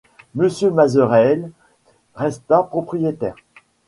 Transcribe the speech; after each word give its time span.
Monsieur 0.33 0.71
Masereel 0.71 1.51
resta 2.15 2.63
propriétaire. 2.63 3.35